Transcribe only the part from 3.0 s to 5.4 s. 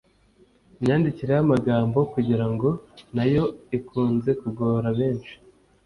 na yo ikunze kugora benshi